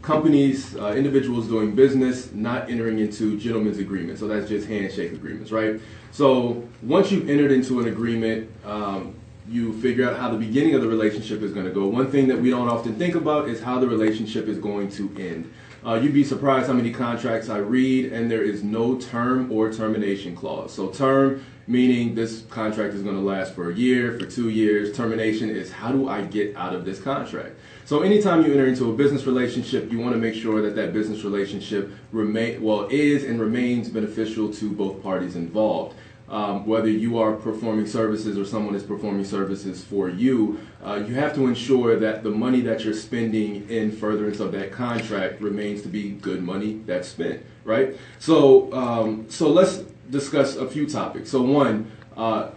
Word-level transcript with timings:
companies, 0.00 0.74
uh, 0.76 0.94
individuals 0.94 1.46
doing 1.46 1.74
business, 1.74 2.32
not 2.32 2.70
entering 2.70 3.00
into 3.00 3.38
gentlemen's 3.38 3.76
agreements. 3.76 4.20
So 4.20 4.28
that's 4.28 4.48
just 4.48 4.66
handshake 4.66 5.12
agreements, 5.12 5.52
right? 5.52 5.78
So 6.10 6.66
once 6.80 7.12
you've 7.12 7.28
entered 7.28 7.52
into 7.52 7.80
an 7.80 7.88
agreement, 7.88 8.48
um, 8.64 9.14
you 9.48 9.78
figure 9.80 10.08
out 10.08 10.16
how 10.16 10.30
the 10.30 10.38
beginning 10.38 10.74
of 10.74 10.80
the 10.80 10.88
relationship 10.88 11.42
is 11.42 11.52
going 11.52 11.66
to 11.66 11.72
go. 11.72 11.86
One 11.86 12.10
thing 12.10 12.28
that 12.28 12.40
we 12.40 12.50
don't 12.50 12.68
often 12.68 12.94
think 12.94 13.14
about 13.14 13.48
is 13.48 13.60
how 13.60 13.78
the 13.78 13.86
relationship 13.86 14.48
is 14.48 14.58
going 14.58 14.90
to 14.92 15.14
end. 15.18 15.52
Uh, 15.84 15.96
you'd 15.96 16.14
be 16.14 16.24
surprised 16.24 16.66
how 16.66 16.72
many 16.72 16.90
contracts 16.90 17.50
I 17.50 17.58
read, 17.58 18.10
and 18.10 18.30
there 18.30 18.42
is 18.42 18.64
no 18.64 18.98
term 18.98 19.52
or 19.52 19.70
termination 19.70 20.34
clause. 20.34 20.72
So, 20.72 20.88
term 20.88 21.44
meaning 21.66 22.14
this 22.14 22.42
contract 22.48 22.94
is 22.94 23.02
going 23.02 23.16
to 23.16 23.22
last 23.22 23.54
for 23.54 23.70
a 23.70 23.74
year, 23.74 24.18
for 24.18 24.24
two 24.24 24.48
years. 24.48 24.96
Termination 24.96 25.50
is 25.50 25.70
how 25.70 25.92
do 25.92 26.08
I 26.08 26.22
get 26.22 26.56
out 26.56 26.74
of 26.74 26.86
this 26.86 27.00
contract? 27.00 27.56
So, 27.84 28.00
anytime 28.00 28.46
you 28.46 28.52
enter 28.52 28.66
into 28.66 28.90
a 28.90 28.96
business 28.96 29.26
relationship, 29.26 29.92
you 29.92 29.98
want 29.98 30.14
to 30.14 30.18
make 30.18 30.34
sure 30.34 30.62
that 30.62 30.74
that 30.74 30.94
business 30.94 31.22
relationship 31.22 31.90
remain 32.12 32.62
well 32.62 32.88
is 32.90 33.24
and 33.24 33.38
remains 33.38 33.90
beneficial 33.90 34.50
to 34.54 34.70
both 34.72 35.02
parties 35.02 35.36
involved 35.36 35.96
um, 36.28 36.66
whether 36.66 36.88
you 36.88 37.18
are 37.18 37.32
performing 37.32 37.86
services 37.86 38.38
or 38.38 38.44
someone 38.44 38.74
is 38.74 38.82
performing 38.82 39.24
services 39.24 39.84
for 39.84 40.08
you, 40.08 40.58
uh, 40.82 41.02
you 41.06 41.14
have 41.14 41.34
to 41.34 41.46
ensure 41.46 41.98
that 41.98 42.22
the 42.22 42.30
money 42.30 42.60
that 42.62 42.84
you're 42.84 42.94
spending 42.94 43.68
in 43.68 43.92
furtherance 43.92 44.40
of 44.40 44.52
that 44.52 44.72
contract 44.72 45.40
remains 45.40 45.82
to 45.82 45.88
be 45.88 46.10
good 46.10 46.42
money 46.42 46.80
that's 46.86 47.08
spent, 47.08 47.44
right? 47.64 47.96
So, 48.18 48.72
um, 48.72 49.26
so 49.28 49.50
let's 49.50 49.84
discuss 50.10 50.56
a 50.56 50.68
few 50.68 50.88
topics. 50.88 51.30
So, 51.30 51.42
one, 51.42 51.90
uh, 52.16 52.50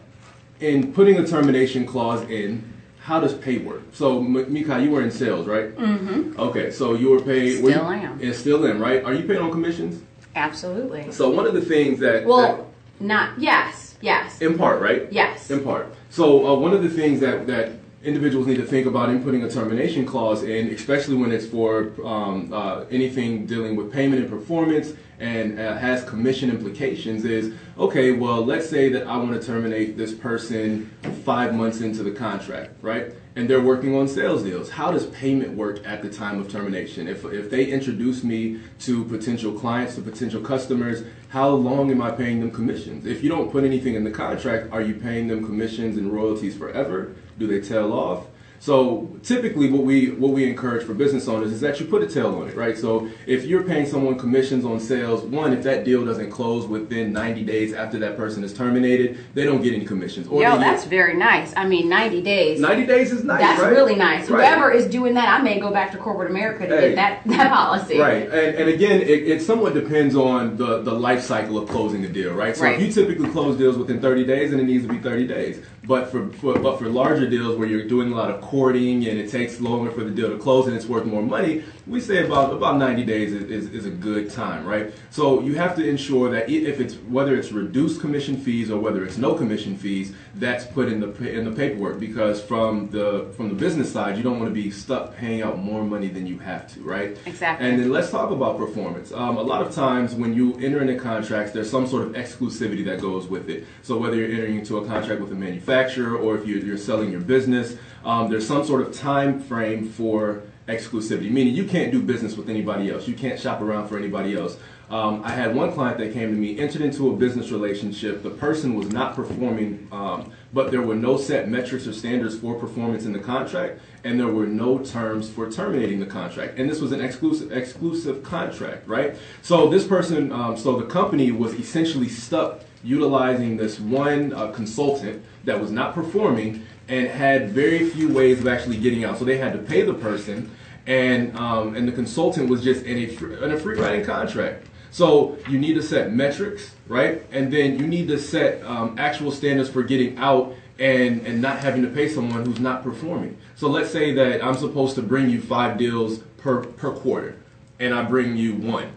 in 0.60 0.94
putting 0.94 1.18
a 1.18 1.28
termination 1.28 1.86
clause 1.86 2.22
in, 2.30 2.74
how 3.00 3.20
does 3.20 3.34
pay 3.34 3.58
work? 3.58 3.84
So, 3.94 4.22
Mika, 4.22 4.82
you 4.82 4.92
were 4.92 5.02
in 5.02 5.12
sales, 5.12 5.48
right? 5.48 5.76
Mm-hmm. 5.76 6.40
Okay, 6.40 6.72
so 6.72 6.94
you 6.94 7.10
were 7.10 7.22
paid. 7.22 7.60
Still 7.60 7.86
am. 7.86 8.20
And 8.22 8.36
still 8.36 8.66
in, 8.66 8.80
right? 8.80 9.04
Are 9.04 9.14
you 9.14 9.26
paid 9.26 9.38
on 9.38 9.52
commissions? 9.52 10.02
Absolutely. 10.36 11.12
So, 11.12 11.30
one 11.30 11.48
of 11.48 11.54
the 11.54 11.62
things 11.62 12.00
that 12.00 12.26
Well, 12.26 12.58
that, 12.58 12.67
not 13.00 13.40
yes, 13.40 13.96
yes, 14.02 14.42
in 14.42 14.58
part, 14.58 14.82
right? 14.82 15.12
yes. 15.12 15.50
In 15.50 15.64
part. 15.64 15.94
So 16.10 16.48
uh, 16.48 16.56
one 16.56 16.74
of 16.74 16.84
the 16.84 16.90
things 16.90 17.20
that, 17.20 17.48
that 17.48 17.74
individuals 18.04 18.48
need 18.48 18.58
to 18.58 18.66
think 18.66 18.88
about 18.88 19.10
in 19.10 19.24
putting 19.24 19.44
a 19.44 19.50
termination 19.50 20.06
clause 20.06 20.44
in, 20.44 20.70
especially 20.70 21.16
when 21.16 21.32
it's 21.32 21.46
for 21.46 21.92
um, 22.06 22.52
uh, 22.54 22.86
anything 22.90 23.46
dealing 23.46 23.76
with 23.76 23.92
payment 23.92 24.22
and 24.22 24.30
performance 24.30 24.94
and 25.20 25.60
uh, 25.60 25.76
has 25.78 26.04
commission 26.04 26.50
implications, 26.50 27.26
is 27.26 27.54
okay. 27.78 28.12
Well, 28.12 28.46
let's 28.46 28.70
say 28.70 28.90
that 28.90 29.08
I 29.08 29.18
want 29.18 29.40
to 29.40 29.46
terminate 29.46 29.98
this 29.98 30.14
person 30.14 30.92
five 31.26 31.56
months 31.56 31.82
into 31.82 32.04
the 32.04 32.12
contract, 32.12 32.72
right? 32.82 33.14
And 33.38 33.48
they're 33.48 33.62
working 33.62 33.94
on 33.94 34.08
sales 34.08 34.42
deals. 34.42 34.72
How 34.72 34.90
does 34.90 35.06
payment 35.06 35.56
work 35.56 35.86
at 35.86 36.02
the 36.02 36.10
time 36.10 36.40
of 36.40 36.52
termination? 36.52 37.08
If, 37.08 37.24
if 37.24 37.52
they 37.52 37.66
introduce 37.66 38.24
me 38.24 38.62
to 38.80 39.06
potential 39.06 39.54
clients, 39.54 39.94
to 39.94 40.02
potential 40.02 40.42
customers, 40.42 41.04
how 41.30 41.50
long 41.50 41.92
am 41.92 42.02
I 42.02 42.10
paying 42.10 42.40
them 42.40 42.50
commissions? 42.50 43.06
If 43.06 43.22
you 43.22 43.30
don't 43.30 43.52
put 43.52 43.64
anything 43.64 43.94
in 43.94 44.04
the 44.04 44.10
contract, 44.10 44.74
are 44.74 44.82
you 44.82 44.96
paying 44.96 45.28
them 45.28 45.46
commissions 45.46 45.98
and 45.98 46.12
royalties 46.12 46.58
forever? 46.58 47.14
Do 47.38 47.46
they 47.46 47.62
tail 47.62 47.94
off? 47.94 48.26
So 48.60 49.10
typically, 49.24 49.70
what 49.72 49.84
we 49.84 50.12
what 50.12 50.32
we 50.32 50.50
encourage 50.50 50.84
for 50.86 50.94
business 50.94 51.28
owners 51.28 51.52
is 51.52 51.62
that 51.62 51.80
you 51.80 51.86
put 51.86 52.02
a 52.02 52.08
tail 52.08 52.36
on 52.36 52.50
it, 52.50 52.56
right? 52.56 52.78
So 52.78 53.10
if 53.26 53.46
you're 53.46 53.64
paying 53.64 53.86
someone 53.86 54.18
commissions 54.18 54.66
on 54.66 54.80
sales, 54.80 55.22
one, 55.24 55.54
if 55.54 55.64
that 55.64 55.86
deal 55.86 56.04
doesn't 56.04 56.32
close 56.32 56.66
within 56.66 57.14
90 57.14 57.44
days 57.44 57.74
after 57.74 58.00
that 58.00 58.18
person 58.18 58.44
is 58.44 58.54
terminated, 58.54 59.20
they 59.36 59.44
don't 59.46 59.62
get 59.62 59.74
any 59.74 59.86
commissions. 59.86 60.28
Or 60.28 60.42
Yo, 60.42 60.58
that's 60.58 60.86
very 60.86 61.16
nice. 61.16 61.54
I 61.56 61.68
mean, 61.68 61.88
90 61.88 62.22
days. 62.24 62.60
90 62.60 62.86
days 62.88 63.12
is 63.12 63.24
nice. 63.24 63.42
That's 63.42 63.62
right? 63.62 63.72
really 63.72 63.96
nice. 63.96 64.30
Right. 64.30 64.48
Whoever 64.48 64.72
is 64.72 64.88
doing 64.88 65.14
that, 65.14 65.28
I 65.40 65.42
may 65.44 65.60
go 65.60 65.72
back 65.72 65.92
to 65.92 65.98
corporate 65.98 66.32
America 66.32 66.68
to 66.68 66.76
Hey. 66.76 66.90
get 66.90 66.96
that, 66.96 67.22
that 67.28 67.52
policy. 67.52 68.00
Right, 68.00 68.24
and, 68.24 68.56
and 68.56 68.70
again, 68.70 69.02
it, 69.02 69.10
it 69.28 69.42
somewhat 69.42 69.74
depends 69.76 70.16
on 70.16 70.58
the, 70.58 70.82
the 70.82 70.92
life 70.94 71.22
cycle 71.24 71.58
of 71.58 71.70
closing 71.70 72.04
a 72.06 72.10
deal, 72.10 72.34
right? 72.34 72.56
So 72.56 72.64
Right. 72.64 72.80
if 72.80 72.86
you 72.86 72.92
typically 72.92 73.30
close 73.30 73.58
deals 73.58 73.78
within 73.78 74.02
30 74.02 74.26
days, 74.26 74.52
then 74.52 74.60
it 74.60 74.64
needs 74.66 74.86
to 74.86 74.92
be 74.92 75.00
30 75.00 75.28
days. 75.28 75.64
But 75.86 76.12
for, 76.12 76.30
for 76.32 76.60
but 76.60 76.80
for 76.80 76.90
larger 76.90 77.30
deals 77.30 77.58
where 77.58 77.68
you're 77.68 77.88
doing 77.88 78.12
a 78.12 78.16
lot 78.16 78.30
of 78.30 78.42
courting 78.48 79.06
and 79.08 79.20
it 79.20 79.30
takes 79.30 79.60
longer 79.60 79.92
for 79.92 80.04
the 80.04 80.10
deal 80.10 80.30
to 80.30 80.38
close 80.38 80.68
and 80.68 80.76
it's 80.76 80.86
worth 80.86 81.06
more 81.06 81.22
money, 81.22 81.64
we 81.88 82.02
say 82.02 82.26
about 82.26 82.54
about 82.54 82.78
90 82.78 83.06
days 83.06 83.34
is, 83.34 83.44
is, 83.44 83.74
is 83.74 83.86
a 83.86 83.90
good 83.90 84.30
time, 84.30 84.66
right? 84.66 84.94
So 85.10 85.42
you 85.42 85.56
have 85.56 85.76
to 85.78 85.88
ensure 85.88 86.30
that 86.32 86.50
if 86.50 86.80
it's 86.80 86.96
whether 86.96 87.36
it's 87.36 87.52
reduced 87.52 88.02
commission 88.02 88.38
fees 88.38 88.70
or 88.70 88.80
whether 88.80 89.06
it's 89.06 89.18
no 89.18 89.34
commission 89.34 89.78
fees, 89.78 90.14
that's 90.36 90.66
put 90.66 90.90
in 90.90 91.00
the 91.00 91.10
in 91.30 91.46
the 91.46 91.52
paperwork 91.52 92.00
because 92.00 92.42
from 92.42 92.90
the 92.90 93.32
from 93.36 93.50
the 93.50 93.56
business 93.56 93.92
side, 93.92 94.18
you 94.18 94.24
don't 94.24 94.40
want 94.40 94.50
to 94.50 94.54
be 94.54 94.70
stuck 94.70 95.16
paying 95.16 95.42
out 95.42 95.60
more 95.60 95.84
money 95.84 96.08
than 96.08 96.28
you 96.28 96.38
have 96.40 96.72
to, 96.74 96.82
right? 96.82 97.18
Exactly. 97.26 97.68
And 97.68 97.80
then 97.80 97.90
let's 97.90 98.12
talk 98.12 98.32
about 98.32 98.58
performance. 98.58 99.12
Um, 99.12 99.38
a 99.38 99.42
lot 99.42 99.66
of 99.66 99.74
times 99.74 100.14
when 100.14 100.34
you 100.34 100.56
enter 100.56 100.82
into 100.82 100.96
contracts, 100.96 101.54
there's 101.54 101.70
some 101.70 101.88
sort 101.88 102.04
of 102.08 102.14
exclusivity 102.14 102.84
that 102.86 103.00
goes 103.00 103.28
with 103.28 103.50
it. 103.50 103.66
So 103.82 103.98
whether 103.98 104.16
you're 104.16 104.30
entering 104.30 104.60
into 104.60 104.78
a 104.78 104.86
contract 104.86 105.22
with 105.22 105.32
a 105.32 105.36
manufacturer 105.36 106.18
or 106.18 106.38
if 106.38 106.46
you're, 106.46 106.60
you're 106.60 106.78
selling 106.78 107.12
your 107.12 107.22
business, 107.22 107.78
um, 108.04 108.30
there's 108.30 108.48
some 108.48 108.66
sort 108.66 108.82
of 108.82 108.94
time 108.94 109.40
frame 109.40 109.88
for 109.88 110.44
exclusivity, 110.68 111.32
meaning 111.32 111.56
you 111.56 111.66
can't 111.66 111.92
do 111.92 112.02
business 112.02 112.36
with 112.36 112.50
anybody 112.50 112.92
else. 112.92 113.08
You 113.08 113.16
can't 113.16 113.40
shop 113.40 113.62
around 113.62 113.88
for 113.88 113.98
anybody 113.98 114.36
else. 114.36 114.58
Um, 114.90 115.22
I 115.26 115.32
had 115.32 115.54
one 115.54 115.74
client 115.74 115.98
that 115.98 116.14
came 116.14 116.30
to 116.30 116.36
me, 116.36 116.58
entered 116.60 116.82
into 116.82 117.10
a 117.10 117.16
business 117.16 117.52
relationship. 117.52 118.24
The 118.24 118.30
person 118.30 118.76
was 118.76 118.90
not 118.90 119.16
performing, 119.16 119.88
um, 119.92 120.32
but 120.54 120.72
there 120.72 120.82
were 120.82 120.96
no 120.96 121.18
set 121.18 121.50
metrics 121.50 121.88
or 121.88 121.94
standards 121.94 122.38
for 122.38 122.56
performance 122.56 123.04
in 123.04 123.12
the 123.12 123.20
contract, 123.20 123.82
and 124.06 124.18
there 124.18 124.28
were 124.28 124.46
no 124.46 124.80
terms 124.80 125.30
for 125.30 125.52
terminating 125.52 126.00
the 126.00 126.06
contract. 126.06 126.58
And 126.58 126.70
this 126.70 126.80
was 126.80 126.94
an 126.94 127.02
exclusive 127.02 127.52
exclusive 127.52 128.24
contract, 128.24 128.88
right? 128.88 129.18
So 129.42 129.68
this 129.68 129.86
person, 129.86 130.32
um, 130.32 130.56
so 130.56 130.78
the 130.78 130.86
company 130.86 131.32
was 131.32 131.54
essentially 131.56 132.08
stuck 132.08 132.62
utilizing 132.88 133.58
this 133.58 133.80
one 133.80 134.34
uh, 134.34 134.48
consultant 134.52 135.24
that 135.44 135.60
was 135.60 135.72
not 135.72 135.94
performing 135.94 136.66
and 136.88 137.08
had 137.08 137.50
very 137.50 137.90
few 137.90 138.08
ways 138.08 138.40
of 138.40 138.48
actually 138.48 138.78
getting 138.78 139.04
out. 139.04 139.18
So 139.18 139.26
they 139.26 139.38
had 139.38 139.52
to 139.54 139.60
pay 139.60 139.82
the 139.82 139.94
person, 139.94 140.50
and 140.86 141.36
um, 141.38 141.76
and 141.76 141.88
the 141.88 141.92
consultant 141.92 142.50
was 142.50 142.64
just 142.64 142.86
in 142.86 142.98
a 142.98 143.44
in 143.44 143.52
a 143.52 143.60
free 143.60 143.78
riding 143.78 144.06
contract. 144.06 144.66
So 144.90 145.38
you 145.50 145.60
need 145.60 145.74
to 145.74 145.84
set 145.84 146.14
metrics, 146.14 146.74
right? 146.88 147.24
And 147.32 147.52
then 147.52 147.78
you 147.78 147.86
need 147.86 148.08
to 148.08 148.18
set 148.18 148.64
um, 148.64 148.96
actual 148.98 149.32
standards 149.32 149.70
for 149.70 149.84
getting 149.84 150.18
out 150.18 150.56
and 150.80 151.28
and 151.28 151.42
not 151.42 151.60
having 151.60 151.82
to 151.82 151.90
pay 151.90 152.08
someone 152.08 152.46
who's 152.46 152.60
not 152.60 152.84
performing. 152.84 153.38
So 153.56 153.68
let's 153.68 153.92
say 153.92 154.14
that 154.14 154.44
I'm 154.44 154.56
supposed 154.56 154.96
to 154.96 155.02
bring 155.02 155.30
you 155.30 155.42
five 155.42 155.78
deals 155.78 156.20
per 156.38 156.64
per 156.64 156.92
quarter, 156.92 157.36
and 157.80 157.94
I 157.94 158.04
bring 158.04 158.38
you 158.38 158.56
one. 158.56 158.92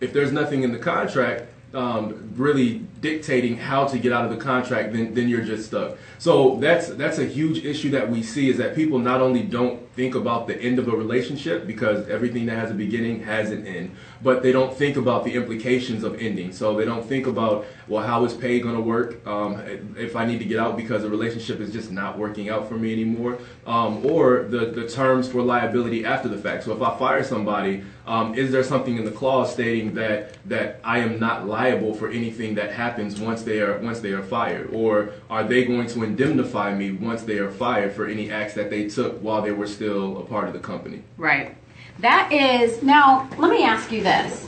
If 0.00 0.12
there's 0.12 0.30
nothing 0.30 0.62
in 0.62 0.72
the 0.72 0.78
contract 0.78 1.46
um, 1.74 2.32
really 2.34 2.86
dictating 3.00 3.56
how 3.56 3.86
to 3.86 3.98
get 3.98 4.12
out 4.12 4.24
of 4.24 4.30
the 4.30 4.36
contract, 4.36 4.92
then 4.92 5.14
then 5.14 5.28
you're 5.28 5.44
just 5.44 5.66
stuck. 5.66 5.96
So 6.18 6.56
that's 6.56 6.88
that's 6.88 7.18
a 7.18 7.26
huge 7.26 7.64
issue 7.64 7.90
that 7.90 8.10
we 8.10 8.22
see 8.22 8.48
is 8.48 8.56
that 8.56 8.74
people 8.74 8.98
not 8.98 9.20
only 9.20 9.42
don't 9.42 9.86
think 9.92 10.14
about 10.14 10.46
the 10.46 10.60
end 10.60 10.78
of 10.78 10.88
a 10.88 10.92
relationship 10.92 11.66
because 11.66 12.08
everything 12.08 12.46
that 12.46 12.56
has 12.56 12.70
a 12.70 12.74
beginning 12.74 13.22
has 13.24 13.50
an 13.50 13.66
end, 13.66 13.94
but 14.22 14.42
they 14.42 14.52
don't 14.52 14.74
think 14.74 14.96
about 14.96 15.24
the 15.24 15.34
implications 15.34 16.04
of 16.04 16.20
ending. 16.20 16.52
So 16.52 16.76
they 16.76 16.84
don't 16.84 17.04
think 17.04 17.26
about 17.26 17.66
well, 17.86 18.06
how 18.06 18.24
is 18.24 18.34
pay 18.34 18.60
going 18.60 18.74
to 18.74 18.80
work 18.80 19.26
um, 19.26 19.60
if 19.96 20.16
I 20.16 20.24
need 20.26 20.38
to 20.38 20.44
get 20.44 20.58
out 20.58 20.76
because 20.76 21.02
the 21.02 21.10
relationship 21.10 21.60
is 21.60 21.72
just 21.72 21.90
not 21.90 22.18
working 22.18 22.48
out 22.48 22.68
for 22.68 22.74
me 22.74 22.92
anymore, 22.92 23.38
um, 23.66 24.04
or 24.06 24.44
the 24.44 24.66
the 24.66 24.88
terms 24.88 25.28
for 25.28 25.42
liability 25.42 26.04
after 26.04 26.28
the 26.28 26.38
fact. 26.38 26.64
So 26.64 26.72
if 26.72 26.80
I 26.80 26.96
fire 26.98 27.22
somebody, 27.22 27.84
um, 28.06 28.34
is 28.34 28.50
there 28.52 28.64
something 28.64 28.96
in 28.96 29.04
the 29.04 29.10
clause 29.10 29.52
stating 29.52 29.94
that 29.94 30.36
that 30.48 30.80
I 30.82 31.00
am 31.00 31.20
not 31.20 31.46
liable 31.46 31.57
for 31.98 32.08
anything 32.10 32.54
that 32.54 32.72
happens 32.72 33.20
once 33.20 33.42
they 33.42 33.60
are 33.60 33.78
once 33.78 34.00
they 34.00 34.12
are 34.12 34.22
fired, 34.22 34.70
or 34.72 35.10
are 35.28 35.44
they 35.44 35.64
going 35.64 35.86
to 35.88 36.02
indemnify 36.04 36.74
me 36.74 36.92
once 36.92 37.22
they 37.22 37.38
are 37.38 37.50
fired 37.50 37.92
for 37.92 38.06
any 38.06 38.30
acts 38.30 38.54
that 38.54 38.70
they 38.70 38.88
took 38.88 39.18
while 39.20 39.42
they 39.42 39.50
were 39.52 39.66
still 39.66 40.18
a 40.18 40.24
part 40.24 40.46
of 40.46 40.52
the 40.52 40.60
company? 40.60 41.02
Right. 41.16 41.56
That 41.98 42.32
is 42.32 42.82
now. 42.82 43.28
Let 43.38 43.50
me 43.50 43.64
ask 43.64 43.90
you 43.90 44.02
this: 44.02 44.46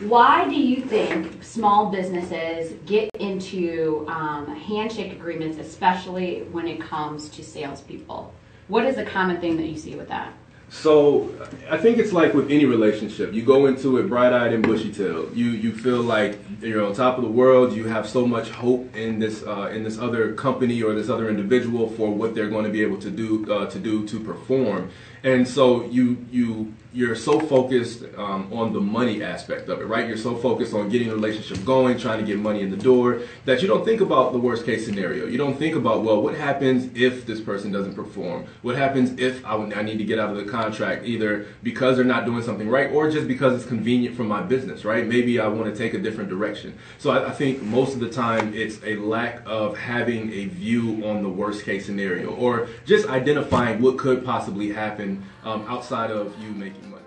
Why 0.00 0.48
do 0.48 0.54
you 0.54 0.82
think 0.82 1.44
small 1.44 1.90
businesses 1.90 2.74
get 2.86 3.10
into 3.20 4.06
um, 4.08 4.46
handshake 4.56 5.12
agreements, 5.12 5.58
especially 5.58 6.42
when 6.52 6.66
it 6.66 6.80
comes 6.80 7.28
to 7.30 7.44
salespeople? 7.44 8.32
What 8.68 8.84
is 8.84 8.96
a 8.96 9.04
common 9.04 9.40
thing 9.40 9.56
that 9.58 9.66
you 9.66 9.78
see 9.78 9.94
with 9.94 10.08
that? 10.08 10.32
So 10.68 11.32
I 11.70 11.76
think 11.76 11.98
it's 11.98 12.12
like 12.12 12.34
with 12.34 12.50
any 12.50 12.64
relationship. 12.64 13.32
You 13.32 13.44
go 13.44 13.66
into 13.66 13.98
it 13.98 14.08
bright-eyed 14.08 14.52
and 14.52 14.66
bushy-tailed. 14.66 15.36
You 15.36 15.50
you 15.50 15.72
feel 15.72 16.02
like 16.02 16.38
you're 16.60 16.84
on 16.84 16.92
top 16.92 17.18
of 17.18 17.24
the 17.24 17.30
world. 17.30 17.72
You 17.72 17.84
have 17.84 18.08
so 18.08 18.26
much 18.26 18.50
hope 18.50 18.94
in 18.96 19.20
this 19.20 19.44
uh, 19.44 19.70
in 19.72 19.84
this 19.84 19.98
other 19.98 20.32
company 20.34 20.82
or 20.82 20.92
this 20.94 21.08
other 21.08 21.28
individual 21.28 21.88
for 21.90 22.10
what 22.10 22.34
they're 22.34 22.50
going 22.50 22.64
to 22.64 22.70
be 22.70 22.82
able 22.82 22.98
to 22.98 23.10
do 23.10 23.50
uh, 23.52 23.66
to 23.66 23.78
do 23.78 24.06
to 24.08 24.18
perform. 24.18 24.90
And 25.22 25.46
so 25.46 25.84
you 25.86 26.24
you 26.30 26.74
you're 26.96 27.14
so 27.14 27.38
focused 27.38 28.04
um, 28.16 28.50
on 28.50 28.72
the 28.72 28.80
money 28.80 29.22
aspect 29.22 29.68
of 29.68 29.82
it, 29.82 29.84
right? 29.84 30.08
You're 30.08 30.16
so 30.16 30.34
focused 30.34 30.72
on 30.72 30.88
getting 30.88 31.08
the 31.08 31.14
relationship 31.14 31.62
going, 31.62 31.98
trying 31.98 32.20
to 32.20 32.24
get 32.24 32.38
money 32.38 32.62
in 32.62 32.70
the 32.70 32.76
door, 32.78 33.20
that 33.44 33.60
you 33.60 33.68
don't 33.68 33.84
think 33.84 34.00
about 34.00 34.32
the 34.32 34.38
worst 34.38 34.64
case 34.64 34.86
scenario. 34.86 35.26
You 35.26 35.36
don't 35.36 35.58
think 35.58 35.76
about, 35.76 36.04
well, 36.04 36.22
what 36.22 36.34
happens 36.34 36.88
if 36.94 37.26
this 37.26 37.38
person 37.38 37.70
doesn't 37.70 37.94
perform? 37.94 38.46
What 38.62 38.76
happens 38.76 39.20
if 39.20 39.44
I, 39.44 39.56
I 39.56 39.82
need 39.82 39.98
to 39.98 40.04
get 40.04 40.18
out 40.18 40.30
of 40.30 40.38
the 40.38 40.50
contract, 40.50 41.04
either 41.04 41.46
because 41.62 41.96
they're 41.96 42.04
not 42.06 42.24
doing 42.24 42.42
something 42.42 42.66
right 42.66 42.90
or 42.90 43.10
just 43.10 43.28
because 43.28 43.54
it's 43.54 43.66
convenient 43.66 44.16
for 44.16 44.24
my 44.24 44.40
business, 44.40 44.86
right? 44.86 45.06
Maybe 45.06 45.38
I 45.38 45.48
want 45.48 45.70
to 45.70 45.76
take 45.76 45.92
a 45.92 45.98
different 45.98 46.30
direction. 46.30 46.78
So 46.96 47.10
I, 47.10 47.28
I 47.28 47.32
think 47.32 47.60
most 47.60 47.92
of 47.92 48.00
the 48.00 48.08
time 48.08 48.54
it's 48.54 48.80
a 48.82 48.96
lack 48.96 49.42
of 49.44 49.76
having 49.76 50.32
a 50.32 50.46
view 50.46 51.06
on 51.06 51.22
the 51.22 51.28
worst 51.28 51.62
case 51.66 51.84
scenario 51.84 52.34
or 52.36 52.68
just 52.86 53.06
identifying 53.06 53.82
what 53.82 53.98
could 53.98 54.24
possibly 54.24 54.72
happen 55.06 55.24
um, 55.44 55.62
outside 55.68 56.10
of 56.10 56.36
you 56.40 56.50
making 56.50 56.90
money. 56.90 57.02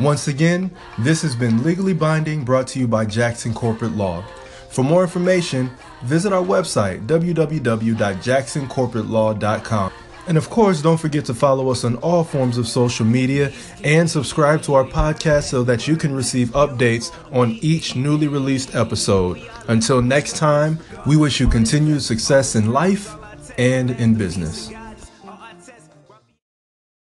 Once 0.00 0.26
again, 0.28 0.70
this 0.98 1.22
has 1.22 1.34
been 1.36 1.62
Legally 1.62 1.94
Binding 1.94 2.44
brought 2.44 2.66
to 2.68 2.78
you 2.80 2.88
by 2.88 3.04
Jackson 3.04 3.52
Corporate 3.54 3.92
Law. 3.92 4.22
For 4.70 4.82
more 4.82 5.02
information, 5.02 5.70
visit 6.02 6.32
our 6.32 6.42
website 6.42 7.06
www.jacksoncorporatelaw.com. 7.06 9.92
And 10.26 10.38
of 10.38 10.48
course, 10.48 10.80
don't 10.80 10.96
forget 10.96 11.26
to 11.26 11.34
follow 11.34 11.70
us 11.70 11.84
on 11.84 11.96
all 11.96 12.24
forms 12.24 12.56
of 12.58 12.66
social 12.66 13.04
media 13.04 13.52
and 13.84 14.10
subscribe 14.10 14.62
to 14.62 14.72
our 14.74 14.84
podcast 14.84 15.42
so 15.44 15.62
that 15.64 15.86
you 15.86 15.96
can 15.96 16.14
receive 16.14 16.48
updates 16.52 17.14
on 17.30 17.58
each 17.60 17.94
newly 17.94 18.26
released 18.26 18.74
episode. 18.74 19.38
Until 19.68 20.00
next 20.02 20.36
time, 20.36 20.78
we 21.06 21.18
wish 21.18 21.40
you 21.40 21.46
continued 21.46 22.02
success 22.02 22.56
in 22.56 22.72
life 22.72 23.14
and 23.58 23.90
in 23.90 24.14
business. 24.14 24.70